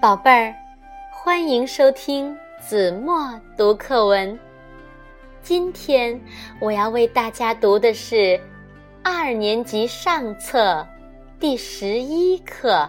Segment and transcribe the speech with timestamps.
[0.00, 0.54] 宝贝儿，
[1.10, 4.38] 欢迎收听子墨读课文。
[5.42, 6.18] 今天
[6.58, 8.40] 我要为大家读的是
[9.02, 10.86] 二年级上册
[11.38, 12.88] 第十一课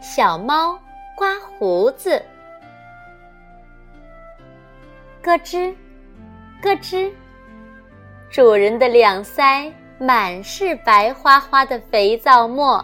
[0.02, 0.78] 《小猫
[1.14, 2.10] 刮胡子》。
[5.22, 5.74] 咯吱，
[6.62, 7.12] 咯吱，
[8.30, 12.82] 主人的两腮满是白花花的肥皂沫，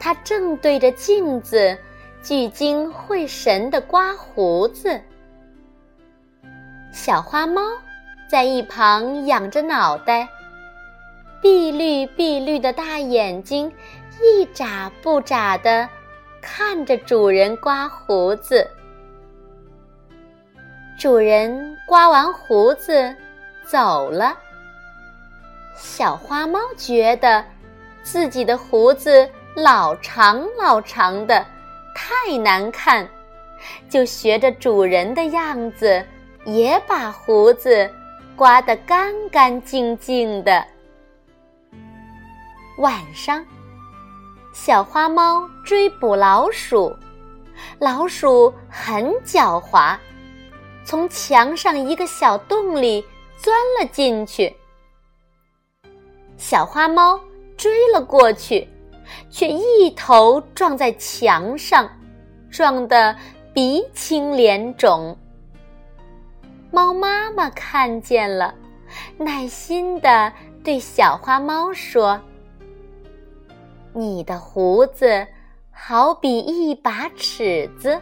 [0.00, 1.78] 它正对着镜子。
[2.20, 5.00] 聚精会神的刮胡子，
[6.92, 7.62] 小花猫
[8.28, 10.28] 在一旁仰着脑袋，
[11.40, 13.72] 碧绿碧绿的大眼睛
[14.20, 15.88] 一眨不眨的
[16.42, 18.68] 看着主人刮胡子。
[20.98, 23.14] 主人刮完胡子
[23.64, 24.36] 走了，
[25.76, 27.44] 小花猫觉得
[28.02, 31.46] 自己的胡子老长老长的。
[32.00, 33.08] 太难看，
[33.88, 36.06] 就学着主人的样子，
[36.44, 37.90] 也把胡子
[38.36, 40.64] 刮得干干净净的。
[42.78, 43.44] 晚上，
[44.52, 46.96] 小花猫追捕老鼠，
[47.80, 49.96] 老鼠很狡猾，
[50.84, 53.04] 从墙上一个小洞里
[53.36, 54.54] 钻了进去。
[56.36, 57.18] 小花猫
[57.56, 58.66] 追了过去。
[59.30, 61.88] 却一头撞在墙上，
[62.50, 63.14] 撞得
[63.52, 65.16] 鼻青脸肿。
[66.70, 68.54] 猫妈妈看见了，
[69.16, 72.20] 耐心地对小花猫说
[73.94, 75.26] ：“你的胡子
[75.70, 77.98] 好比一把尺子，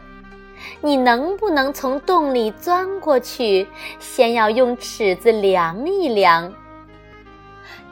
[0.80, 3.66] 你能不能从洞里钻过去？
[4.00, 6.52] 先要用尺子量一量。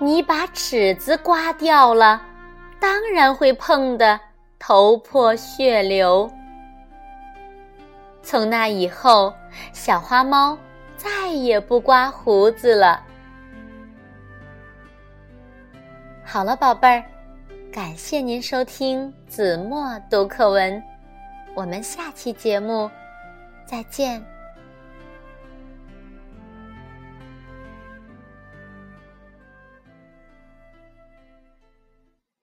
[0.01, 2.21] 你把尺子刮掉了。”
[2.85, 4.21] 当然会碰得
[4.59, 6.31] 头破血流。
[8.23, 9.33] 从那以后，
[9.73, 10.59] 小花猫
[10.95, 13.03] 再也不刮胡子了。
[16.23, 17.03] 好了，宝贝儿，
[17.73, 20.83] 感谢您收听子墨读课文，
[21.55, 22.91] 我们下期节目
[23.65, 24.23] 再见。